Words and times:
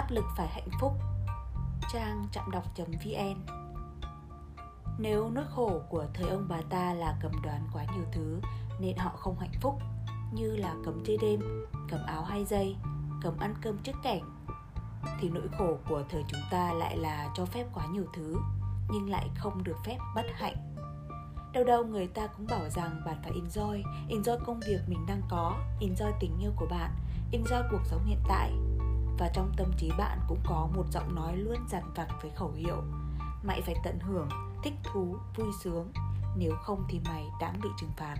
áp 0.00 0.10
lực 0.10 0.24
phải 0.36 0.48
hạnh 0.48 0.68
phúc. 0.80 0.92
Trang 1.92 2.26
chạm 2.32 2.50
đọc.vn 2.50 3.40
Nếu 4.98 5.30
nỗi 5.30 5.44
khổ 5.50 5.80
của 5.88 6.06
thời 6.14 6.30
ông 6.30 6.46
bà 6.48 6.60
ta 6.70 6.94
là 6.94 7.18
cầm 7.22 7.32
đoán 7.42 7.68
quá 7.72 7.84
nhiều 7.94 8.04
thứ 8.12 8.40
nên 8.80 8.96
họ 8.96 9.10
không 9.16 9.38
hạnh 9.38 9.52
phúc 9.60 9.78
như 10.32 10.56
là 10.56 10.74
cấm 10.84 11.02
chơi 11.06 11.16
đêm, 11.22 11.40
cầm 11.90 12.00
áo 12.06 12.24
hai 12.24 12.44
giây, 12.44 12.76
cấm 13.22 13.38
ăn 13.38 13.54
cơm 13.62 13.78
trước 13.78 13.96
cảnh 14.02 14.22
thì 15.20 15.28
nỗi 15.28 15.48
khổ 15.58 15.78
của 15.88 16.02
thời 16.10 16.24
chúng 16.28 16.40
ta 16.50 16.72
lại 16.72 16.96
là 16.96 17.28
cho 17.36 17.44
phép 17.44 17.66
quá 17.74 17.86
nhiều 17.86 18.04
thứ 18.14 18.36
nhưng 18.90 19.10
lại 19.10 19.28
không 19.34 19.64
được 19.64 19.76
phép 19.86 19.98
bất 20.14 20.26
hạnh. 20.34 20.56
Đâu 21.52 21.64
đâu 21.64 21.84
người 21.84 22.06
ta 22.06 22.26
cũng 22.26 22.46
bảo 22.46 22.68
rằng 22.68 23.02
bạn 23.06 23.16
phải 23.22 23.32
enjoy 23.32 23.82
enjoy 24.08 24.38
công 24.44 24.60
việc 24.60 24.80
mình 24.86 25.06
đang 25.08 25.22
có 25.30 25.56
enjoy 25.80 26.12
tình 26.20 26.38
yêu 26.40 26.52
của 26.56 26.66
bạn 26.70 26.90
enjoy 27.32 27.62
cuộc 27.70 27.82
sống 27.84 28.04
hiện 28.04 28.20
tại 28.28 28.52
và 29.20 29.30
trong 29.34 29.52
tâm 29.56 29.70
trí 29.76 29.90
bạn 29.98 30.18
cũng 30.28 30.38
có 30.46 30.68
một 30.76 30.84
giọng 30.92 31.14
nói 31.14 31.36
luôn 31.36 31.56
dằn 31.68 31.82
vặt 31.96 32.08
với 32.22 32.30
khẩu 32.30 32.52
hiệu. 32.52 32.82
Mày 33.42 33.62
phải 33.62 33.74
tận 33.84 33.98
hưởng, 34.00 34.28
thích 34.62 34.74
thú, 34.84 35.16
vui 35.36 35.48
sướng, 35.62 35.92
nếu 36.36 36.52
không 36.62 36.84
thì 36.88 37.00
mày 37.04 37.28
đáng 37.40 37.60
bị 37.62 37.68
trừng 37.80 37.90
phạt. 37.96 38.16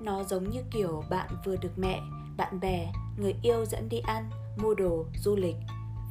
Nó 0.00 0.24
giống 0.24 0.50
như 0.50 0.62
kiểu 0.70 1.04
bạn 1.10 1.28
vừa 1.44 1.56
được 1.56 1.72
mẹ, 1.76 2.00
bạn 2.36 2.60
bè, 2.60 2.92
người 3.16 3.34
yêu 3.42 3.64
dẫn 3.64 3.88
đi 3.88 3.98
ăn, 3.98 4.30
mua 4.56 4.74
đồ, 4.74 5.04
du 5.14 5.36
lịch. 5.36 5.56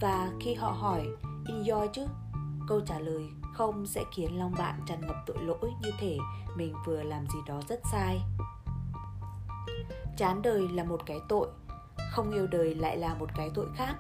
Và 0.02 0.32
khi 0.40 0.54
họ 0.54 0.72
hỏi, 0.72 1.08
enjoy 1.46 1.88
chứ? 1.94 2.06
Câu 2.68 2.82
trả 2.86 3.00
lời 3.00 3.30
không 3.54 3.86
sẽ 3.86 4.04
khiến 4.16 4.40
lòng 4.40 4.54
bạn 4.58 4.80
tràn 4.88 5.08
ngập 5.08 5.16
tội 5.26 5.38
lỗi 5.42 5.72
như 5.82 5.92
thể 6.00 6.18
mình 6.56 6.74
vừa 6.86 7.04
làm 7.04 7.28
gì 7.28 7.40
đó 7.48 7.62
rất 7.68 7.80
sai. 7.92 8.22
Chán 10.18 10.42
đời 10.42 10.68
là 10.68 10.84
một 10.84 11.02
cái 11.06 11.20
tội 11.30 11.48
không 12.18 12.32
yêu 12.32 12.48
đời 12.48 12.76
lại 12.76 12.98
là 12.98 13.14
một 13.14 13.30
cái 13.36 13.52
tội 13.54 13.68
khác. 13.76 13.96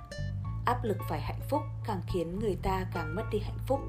Áp 0.65 0.83
lực 0.83 0.97
phải 1.09 1.21
hạnh 1.21 1.39
phúc 1.49 1.61
càng 1.85 2.01
khiến 2.07 2.39
người 2.39 2.57
ta 2.63 2.85
càng 2.93 3.15
mất 3.15 3.23
đi 3.31 3.39
hạnh 3.39 3.57
phúc. 3.67 3.79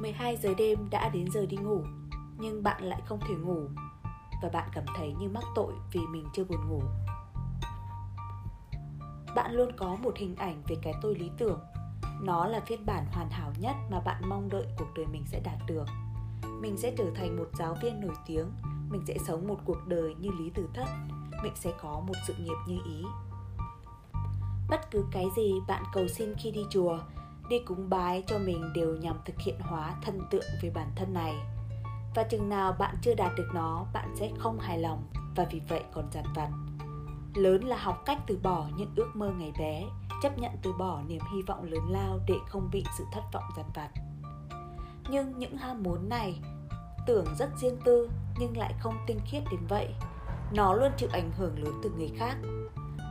12 0.00 0.36
giờ 0.36 0.54
đêm 0.58 0.90
đã 0.90 1.08
đến 1.08 1.30
giờ 1.30 1.46
đi 1.46 1.56
ngủ, 1.56 1.84
nhưng 2.38 2.62
bạn 2.62 2.82
lại 2.82 3.02
không 3.06 3.20
thể 3.28 3.34
ngủ. 3.34 3.60
Và 4.42 4.48
bạn 4.52 4.68
cảm 4.72 4.84
thấy 4.96 5.14
như 5.18 5.28
mắc 5.28 5.44
tội 5.54 5.72
vì 5.92 6.00
mình 6.00 6.26
chưa 6.32 6.44
buồn 6.44 6.68
ngủ. 6.68 6.82
Bạn 9.34 9.52
luôn 9.52 9.72
có 9.76 9.96
một 9.96 10.16
hình 10.16 10.36
ảnh 10.36 10.62
về 10.68 10.76
cái 10.82 10.94
tôi 11.02 11.14
lý 11.14 11.30
tưởng. 11.38 11.60
Nó 12.22 12.46
là 12.46 12.60
phiên 12.60 12.86
bản 12.86 13.06
hoàn 13.12 13.30
hảo 13.30 13.52
nhất 13.58 13.76
mà 13.90 14.00
bạn 14.00 14.22
mong 14.28 14.48
đợi 14.48 14.66
cuộc 14.78 14.88
đời 14.96 15.06
mình 15.06 15.24
sẽ 15.26 15.40
đạt 15.40 15.58
được. 15.66 15.86
Mình 16.60 16.76
sẽ 16.76 16.94
trở 16.98 17.04
thành 17.14 17.36
một 17.36 17.48
giáo 17.58 17.76
viên 17.82 18.00
nổi 18.00 18.14
tiếng 18.26 18.46
mình 18.90 19.02
sẽ 19.06 19.16
sống 19.26 19.48
một 19.48 19.58
cuộc 19.64 19.86
đời 19.86 20.14
như 20.14 20.30
lý 20.38 20.50
tử 20.50 20.68
thất. 20.74 20.86
Mình 21.42 21.52
sẽ 21.54 21.72
có 21.82 22.00
một 22.06 22.14
sự 22.26 22.34
nghiệp 22.38 22.56
như 22.66 22.78
ý. 22.86 23.04
Bất 24.68 24.90
cứ 24.90 25.04
cái 25.12 25.26
gì 25.36 25.52
bạn 25.68 25.82
cầu 25.92 26.08
xin 26.08 26.34
khi 26.34 26.50
đi 26.50 26.64
chùa, 26.70 26.98
đi 27.48 27.58
cúng 27.58 27.90
bái 27.90 28.24
cho 28.26 28.38
mình 28.38 28.72
đều 28.74 28.96
nhằm 28.96 29.16
thực 29.24 29.40
hiện 29.40 29.60
hóa 29.60 29.94
thân 30.02 30.20
tượng 30.30 30.44
về 30.62 30.70
bản 30.70 30.88
thân 30.96 31.14
này. 31.14 31.34
Và 32.14 32.22
chừng 32.22 32.48
nào 32.48 32.72
bạn 32.78 32.96
chưa 33.02 33.14
đạt 33.14 33.32
được 33.36 33.48
nó, 33.54 33.86
bạn 33.92 34.14
sẽ 34.16 34.30
không 34.38 34.58
hài 34.58 34.78
lòng 34.78 35.04
và 35.36 35.46
vì 35.50 35.60
vậy 35.68 35.82
còn 35.92 36.04
dằn 36.12 36.24
vặt. 36.34 36.48
Lớn 37.34 37.64
là 37.64 37.76
học 37.76 38.02
cách 38.04 38.18
từ 38.26 38.38
bỏ 38.42 38.66
những 38.76 38.92
ước 38.96 39.16
mơ 39.16 39.32
ngày 39.38 39.52
bé, 39.58 39.84
chấp 40.22 40.38
nhận 40.38 40.52
từ 40.62 40.72
bỏ 40.72 41.02
niềm 41.08 41.20
hy 41.34 41.42
vọng 41.42 41.64
lớn 41.64 41.90
lao 41.90 42.18
để 42.28 42.34
không 42.48 42.68
bị 42.72 42.84
sự 42.98 43.04
thất 43.12 43.22
vọng 43.32 43.44
dằn 43.56 43.66
vặt. 43.74 43.90
Nhưng 45.10 45.38
những 45.38 45.56
ham 45.56 45.82
muốn 45.82 46.08
này 46.08 46.40
tưởng 47.06 47.26
rất 47.38 47.50
riêng 47.56 47.76
tư 47.84 48.10
nhưng 48.38 48.56
lại 48.56 48.74
không 48.80 48.94
tinh 49.06 49.20
khiết 49.26 49.42
đến 49.50 49.60
vậy. 49.68 49.88
Nó 50.52 50.74
luôn 50.74 50.92
chịu 50.96 51.08
ảnh 51.12 51.30
hưởng 51.36 51.64
lớn 51.64 51.80
từ 51.82 51.90
người 51.90 52.10
khác. 52.16 52.36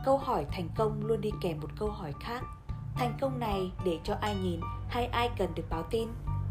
Câu 0.04 0.18
hỏi 0.18 0.46
thành 0.50 0.68
công 0.76 1.06
luôn 1.06 1.20
đi 1.20 1.30
kèm 1.40 1.60
một 1.60 1.70
câu 1.78 1.90
hỏi 1.90 2.12
khác. 2.20 2.42
Thành 2.94 3.16
công 3.20 3.38
này 3.38 3.72
để 3.84 3.98
cho 4.04 4.14
ai 4.20 4.36
nhìn 4.36 4.60
hay 4.88 5.06
ai 5.06 5.30
cần 5.38 5.54
được 5.54 5.64
báo 5.70 5.82
tin? 5.82 6.08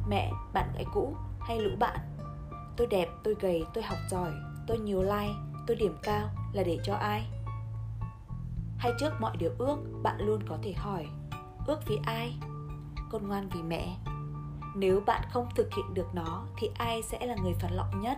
Mẹ, 0.07 0.31
bạn 0.53 0.71
gái 0.73 0.85
cũ 0.93 1.15
hay 1.39 1.59
lũ 1.59 1.71
bạn? 1.79 1.99
Tôi 2.77 2.87
đẹp, 2.87 3.09
tôi 3.23 3.35
gầy, 3.39 3.63
tôi 3.73 3.83
học 3.83 3.97
giỏi, 4.09 4.31
tôi 4.67 4.79
nhiều 4.79 5.01
like, 5.01 5.33
tôi 5.67 5.75
điểm 5.75 5.97
cao 6.03 6.29
là 6.53 6.63
để 6.63 6.79
cho 6.83 6.93
ai? 6.93 7.27
Hay 8.77 8.91
trước 8.99 9.13
mọi 9.19 9.37
điều 9.37 9.51
ước, 9.57 9.77
bạn 10.03 10.15
luôn 10.19 10.41
có 10.47 10.57
thể 10.63 10.73
hỏi, 10.73 11.07
ước 11.67 11.79
vì 11.87 11.99
ai? 12.05 12.37
Con 13.11 13.27
ngoan 13.27 13.49
vì 13.49 13.61
mẹ. 13.61 13.97
Nếu 14.75 15.01
bạn 15.05 15.21
không 15.31 15.47
thực 15.55 15.69
hiện 15.75 15.93
được 15.93 16.07
nó, 16.13 16.45
thì 16.57 16.69
ai 16.77 17.03
sẽ 17.03 17.25
là 17.25 17.35
người 17.43 17.53
phản 17.53 17.73
lọng 17.73 18.01
nhất? 18.01 18.17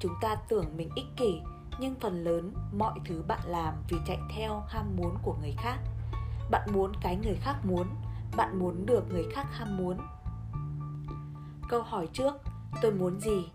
Chúng 0.00 0.14
ta 0.20 0.34
tưởng 0.48 0.76
mình 0.76 0.90
ích 0.94 1.16
kỷ, 1.16 1.40
nhưng 1.80 1.94
phần 2.00 2.24
lớn 2.24 2.54
mọi 2.72 2.98
thứ 3.04 3.22
bạn 3.28 3.40
làm 3.44 3.74
vì 3.88 3.96
chạy 4.06 4.18
theo 4.36 4.62
ham 4.68 4.96
muốn 4.96 5.18
của 5.22 5.36
người 5.40 5.54
khác. 5.58 5.78
Bạn 6.50 6.68
muốn 6.72 6.92
cái 7.00 7.16
người 7.16 7.36
khác 7.40 7.56
muốn, 7.64 7.86
bạn 8.36 8.58
muốn 8.58 8.86
được 8.86 9.08
người 9.10 9.26
khác 9.32 9.46
ham 9.50 9.76
muốn. 9.76 9.98
Câu 11.68 11.82
hỏi 11.82 12.08
trước, 12.12 12.34
tôi 12.82 12.92
muốn 12.92 13.20
gì 13.20 13.48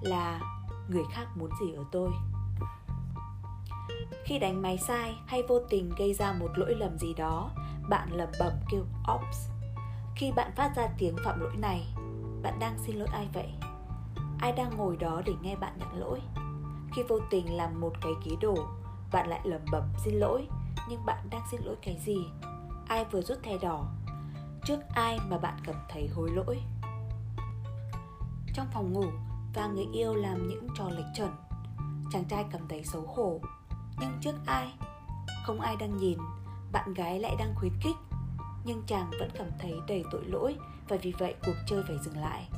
là 0.00 0.40
người 0.88 1.04
khác 1.12 1.26
muốn 1.36 1.50
gì 1.60 1.72
ở 1.72 1.84
tôi? 1.92 2.10
Khi 4.24 4.38
đánh 4.38 4.62
máy 4.62 4.78
sai 4.78 5.16
hay 5.26 5.42
vô 5.48 5.60
tình 5.70 5.90
gây 5.98 6.14
ra 6.14 6.32
một 6.32 6.50
lỗi 6.56 6.74
lầm 6.74 6.98
gì 6.98 7.14
đó, 7.14 7.50
bạn 7.88 8.12
lẩm 8.12 8.28
bẩm 8.40 8.52
kêu, 8.70 8.84
ops. 9.14 9.48
Khi 10.16 10.32
bạn 10.32 10.52
phát 10.56 10.72
ra 10.76 10.88
tiếng 10.98 11.16
phạm 11.24 11.40
lỗi 11.40 11.56
này, 11.56 11.86
bạn 12.42 12.58
đang 12.58 12.78
xin 12.78 12.96
lỗi 12.96 13.08
ai 13.12 13.28
vậy? 13.32 13.69
Ai 14.40 14.52
đang 14.52 14.76
ngồi 14.76 14.96
đó 14.96 15.22
để 15.26 15.32
nghe 15.42 15.56
bạn 15.56 15.72
nhận 15.78 16.00
lỗi? 16.00 16.20
Khi 16.94 17.02
vô 17.08 17.18
tình 17.30 17.56
làm 17.56 17.80
một 17.80 17.92
cái 18.02 18.12
ký 18.24 18.36
đổ 18.40 18.68
bạn 19.12 19.28
lại 19.28 19.40
lẩm 19.44 19.60
bẩm, 19.72 19.82
xin 20.04 20.14
lỗi. 20.14 20.46
Nhưng 20.88 21.06
bạn 21.06 21.26
đang 21.30 21.42
xin 21.50 21.60
lỗi 21.64 21.76
cái 21.82 21.98
gì? 22.04 22.16
Ai 22.88 23.04
vừa 23.04 23.22
rút 23.22 23.38
thẻ 23.42 23.58
đỏ? 23.58 23.86
Trước 24.64 24.80
ai 24.94 25.18
mà 25.28 25.38
bạn 25.38 25.56
cảm 25.64 25.76
thấy 25.88 26.08
hối 26.08 26.30
lỗi? 26.30 26.60
Trong 28.54 28.66
phòng 28.72 28.92
ngủ 28.92 29.04
và 29.54 29.66
người 29.66 29.86
yêu 29.92 30.14
làm 30.14 30.48
những 30.48 30.68
trò 30.74 30.88
lệch 30.88 31.06
chuẩn. 31.16 31.30
Chàng 32.12 32.24
trai 32.24 32.44
cảm 32.52 32.68
thấy 32.68 32.84
xấu 32.84 33.02
hổ. 33.02 33.40
Nhưng 34.00 34.12
trước 34.20 34.34
ai? 34.46 34.72
Không 35.44 35.60
ai 35.60 35.76
đang 35.76 35.96
nhìn. 35.96 36.18
Bạn 36.72 36.94
gái 36.94 37.18
lại 37.18 37.36
đang 37.38 37.54
khuyến 37.54 37.72
khích. 37.80 37.96
Nhưng 38.64 38.82
chàng 38.86 39.10
vẫn 39.20 39.30
cảm 39.38 39.48
thấy 39.58 39.74
đầy 39.88 40.04
tội 40.10 40.24
lỗi 40.24 40.56
và 40.88 40.96
vì 41.02 41.12
vậy 41.18 41.34
cuộc 41.46 41.56
chơi 41.66 41.82
phải 41.88 41.98
dừng 42.04 42.16
lại 42.16 42.48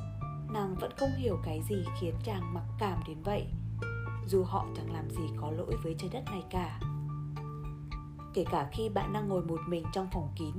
nàng 0.52 0.74
vẫn 0.74 0.90
không 0.96 1.10
hiểu 1.16 1.38
cái 1.44 1.62
gì 1.68 1.84
khiến 2.00 2.14
chàng 2.24 2.54
mặc 2.54 2.64
cảm 2.78 3.00
đến 3.08 3.22
vậy. 3.22 3.46
Dù 4.26 4.44
họ 4.44 4.66
chẳng 4.76 4.92
làm 4.92 5.10
gì 5.10 5.22
có 5.36 5.50
lỗi 5.50 5.76
với 5.82 5.94
trái 5.98 6.10
đất 6.12 6.24
này 6.30 6.44
cả. 6.50 6.80
Kể 8.34 8.44
cả 8.50 8.68
khi 8.72 8.88
bạn 8.88 9.12
đang 9.12 9.28
ngồi 9.28 9.42
một 9.42 9.60
mình 9.68 9.84
trong 9.92 10.08
phòng 10.12 10.32
kín, 10.36 10.54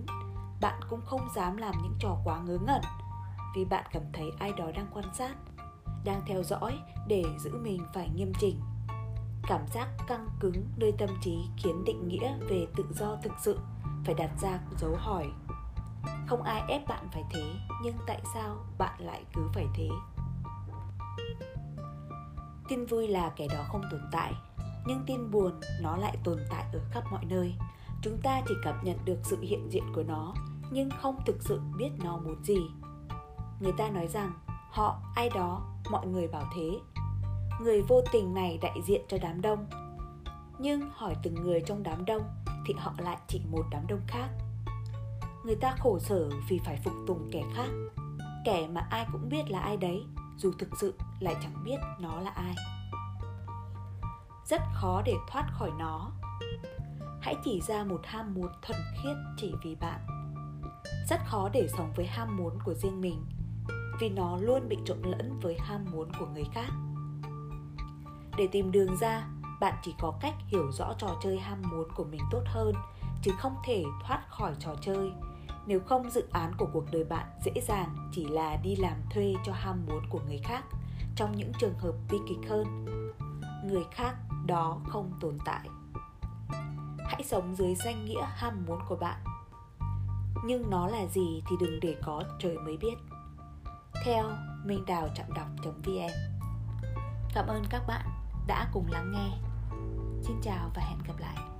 bạn 0.61 0.79
cũng 0.89 1.01
không 1.05 1.27
dám 1.35 1.57
làm 1.57 1.75
những 1.83 1.95
trò 1.99 2.17
quá 2.23 2.41
ngớ 2.45 2.57
ngẩn, 2.67 2.81
vì 3.55 3.65
bạn 3.65 3.85
cảm 3.91 4.03
thấy 4.13 4.31
ai 4.39 4.53
đó 4.57 4.71
đang 4.75 4.87
quan 4.93 5.05
sát, 5.13 5.35
đang 6.05 6.21
theo 6.27 6.43
dõi 6.43 6.79
để 7.07 7.23
giữ 7.39 7.57
mình 7.57 7.81
phải 7.93 8.09
nghiêm 8.15 8.31
chỉnh. 8.39 8.59
Cảm 9.47 9.61
giác 9.73 9.89
căng 10.07 10.27
cứng 10.39 10.65
nơi 10.77 10.91
tâm 10.97 11.09
trí 11.21 11.37
khiến 11.57 11.83
định 11.83 12.07
nghĩa 12.07 12.37
về 12.49 12.67
tự 12.75 12.85
do 12.91 13.15
thực 13.23 13.33
sự 13.41 13.59
phải 14.05 14.15
đặt 14.15 14.31
ra 14.41 14.59
dấu 14.77 14.95
hỏi 14.95 15.31
không 16.27 16.43
ai 16.43 16.63
ép 16.67 16.87
bạn 16.87 17.07
phải 17.11 17.23
thế, 17.31 17.53
nhưng 17.83 17.95
tại 18.07 18.21
sao 18.33 18.57
bạn 18.77 18.99
lại 18.99 19.23
cứ 19.33 19.41
phải 19.53 19.65
thế? 19.75 19.89
Tin 22.67 22.85
vui 22.85 23.07
là 23.07 23.31
kẻ 23.35 23.47
đó 23.47 23.63
không 23.67 23.81
tồn 23.91 24.01
tại, 24.11 24.33
nhưng 24.85 25.03
tin 25.07 25.31
buồn 25.31 25.59
nó 25.81 25.97
lại 25.97 26.17
tồn 26.23 26.37
tại 26.49 26.65
ở 26.73 26.79
khắp 26.91 27.03
mọi 27.11 27.25
nơi. 27.25 27.55
Chúng 28.01 28.17
ta 28.23 28.41
chỉ 28.47 28.53
cảm 28.63 28.83
nhận 28.83 28.97
được 29.05 29.19
sự 29.23 29.37
hiện 29.41 29.69
diện 29.71 29.83
của 29.95 30.03
nó, 30.03 30.33
nhưng 30.71 30.89
không 31.01 31.19
thực 31.25 31.37
sự 31.39 31.61
biết 31.77 31.89
nó 32.03 32.17
muốn 32.17 32.43
gì. 32.43 32.57
Người 33.59 33.73
ta 33.77 33.89
nói 33.89 34.07
rằng, 34.07 34.31
họ, 34.71 35.01
ai 35.15 35.29
đó, 35.29 35.61
mọi 35.91 36.07
người 36.07 36.27
bảo 36.27 36.43
thế. 36.55 36.79
Người 37.61 37.81
vô 37.81 38.01
tình 38.11 38.33
này 38.33 38.59
đại 38.61 38.81
diện 38.85 39.01
cho 39.07 39.17
đám 39.21 39.41
đông. 39.41 39.65
Nhưng 40.59 40.81
hỏi 40.95 41.15
từng 41.23 41.35
người 41.35 41.61
trong 41.65 41.83
đám 41.83 42.05
đông 42.05 42.21
thì 42.65 42.73
họ 42.77 42.93
lại 42.97 43.17
chỉ 43.27 43.41
một 43.51 43.63
đám 43.71 43.87
đông 43.87 44.01
khác 44.07 44.29
người 45.43 45.55
ta 45.55 45.75
khổ 45.79 45.99
sở 45.99 46.29
vì 46.49 46.59
phải 46.65 46.79
phục 46.83 46.93
tùng 47.07 47.29
kẻ 47.31 47.43
khác. 47.55 47.69
Kẻ 48.45 48.67
mà 48.67 48.87
ai 48.89 49.05
cũng 49.11 49.29
biết 49.29 49.49
là 49.49 49.59
ai 49.59 49.77
đấy, 49.77 50.03
dù 50.37 50.51
thực 50.59 50.69
sự 50.81 50.93
lại 51.19 51.35
chẳng 51.43 51.63
biết 51.63 51.77
nó 51.99 52.19
là 52.19 52.29
ai. 52.29 52.55
Rất 54.45 54.61
khó 54.73 55.01
để 55.05 55.13
thoát 55.29 55.47
khỏi 55.51 55.71
nó. 55.79 56.11
Hãy 57.21 57.35
chỉ 57.43 57.61
ra 57.61 57.83
một 57.83 58.01
ham 58.03 58.33
muốn 58.33 58.47
thuần 58.61 58.79
khiết 59.03 59.17
chỉ 59.37 59.53
vì 59.63 59.75
bạn. 59.75 59.99
Rất 61.09 61.19
khó 61.25 61.49
để 61.53 61.67
sống 61.77 61.93
với 61.95 62.05
ham 62.05 62.37
muốn 62.37 62.59
của 62.65 62.73
riêng 62.73 63.01
mình, 63.01 63.25
vì 63.99 64.09
nó 64.09 64.37
luôn 64.37 64.69
bị 64.69 64.77
trộn 64.85 65.01
lẫn 65.01 65.39
với 65.39 65.57
ham 65.59 65.85
muốn 65.91 66.11
của 66.19 66.25
người 66.25 66.45
khác. 66.53 66.69
Để 68.37 68.47
tìm 68.51 68.71
đường 68.71 68.97
ra, 68.97 69.27
bạn 69.59 69.75
chỉ 69.83 69.95
có 69.99 70.13
cách 70.21 70.35
hiểu 70.47 70.71
rõ 70.71 70.93
trò 70.97 71.15
chơi 71.23 71.39
ham 71.39 71.61
muốn 71.71 71.87
của 71.95 72.03
mình 72.03 72.21
tốt 72.31 72.41
hơn, 72.45 72.73
chứ 73.21 73.31
không 73.39 73.55
thể 73.65 73.83
thoát 74.03 74.23
khỏi 74.29 74.53
trò 74.59 74.75
chơi 74.81 75.11
nếu 75.65 75.79
không, 75.79 76.09
dự 76.09 76.27
án 76.31 76.53
của 76.57 76.67
cuộc 76.73 76.85
đời 76.91 77.03
bạn 77.03 77.27
dễ 77.45 77.51
dàng 77.67 78.09
chỉ 78.11 78.25
là 78.25 78.55
đi 78.55 78.75
làm 78.75 78.97
thuê 79.09 79.33
cho 79.45 79.53
ham 79.53 79.85
muốn 79.87 80.03
của 80.09 80.19
người 80.25 80.39
khác, 80.43 80.63
trong 81.15 81.35
những 81.35 81.51
trường 81.59 81.79
hợp 81.79 81.93
bi 82.11 82.17
kịch 82.29 82.49
hơn. 82.49 82.85
Người 83.65 83.83
khác 83.91 84.15
đó 84.45 84.81
không 84.87 85.11
tồn 85.19 85.37
tại. 85.45 85.69
Hãy 87.05 87.23
sống 87.23 87.55
dưới 87.55 87.75
danh 87.75 88.05
nghĩa 88.05 88.25
ham 88.35 88.65
muốn 88.67 88.79
của 88.89 88.95
bạn. 88.95 89.23
Nhưng 90.45 90.69
nó 90.69 90.87
là 90.87 91.05
gì 91.05 91.43
thì 91.49 91.55
đừng 91.59 91.79
để 91.79 91.95
có, 92.03 92.23
trời 92.39 92.57
mới 92.57 92.77
biết. 92.77 92.95
Theo 94.05 94.31
minh 94.65 94.85
đào 94.87 95.07
chạm 95.15 95.33
đọc 95.35 95.47
vn. 95.85 96.11
Cảm 97.33 97.47
ơn 97.47 97.63
các 97.69 97.83
bạn 97.87 98.05
đã 98.47 98.69
cùng 98.73 98.85
lắng 98.91 99.11
nghe. 99.11 99.29
Xin 100.21 100.35
chào 100.41 100.71
và 100.75 100.81
hẹn 100.81 100.99
gặp 101.07 101.13
lại. 101.19 101.52